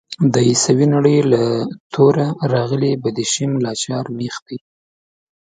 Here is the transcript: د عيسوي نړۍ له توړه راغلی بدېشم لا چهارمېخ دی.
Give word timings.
د 0.33 0.35
عيسوي 0.47 0.87
نړۍ 0.95 1.17
له 1.31 1.43
توړه 1.93 2.27
راغلی 2.53 2.91
بدېشم 3.03 3.51
لا 3.63 3.71
چهارمېخ 3.81 4.35
دی. 4.47 4.57